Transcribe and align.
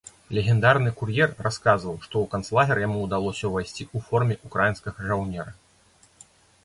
Легендарны 0.35 0.91
кур'ер 1.01 1.33
расказваў, 1.47 1.99
што 2.05 2.09
ў 2.09 2.25
канцлагер 2.33 2.77
яму 2.85 2.97
ўдалося 3.05 3.45
ўвайсці 3.51 3.83
ў 3.95 4.09
форме 4.09 4.35
ўкраінскага 4.51 4.99
жаўнера. 5.11 5.51